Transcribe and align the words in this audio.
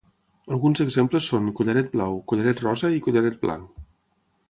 Alguns 0.55 0.81
exemples 0.85 1.27
són 1.35 1.51
"collaret 1.61 1.93
blau", 1.93 2.19
"collaret 2.33 2.67
rosa" 2.67 2.95
i 2.99 3.07
"collaret 3.09 3.41
blanc". 3.47 3.81